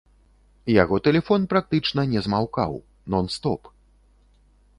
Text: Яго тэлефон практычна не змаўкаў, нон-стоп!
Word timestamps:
Яго 0.75 0.95
тэлефон 1.07 1.41
практычна 1.51 2.01
не 2.15 2.25
змаўкаў, 2.29 2.71
нон-стоп! 3.17 3.61